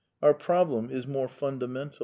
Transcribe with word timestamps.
Our 0.23 0.33
problem 0.33 0.89
is 0.89 1.05
more 1.05 1.27
fundamental. 1.27 1.99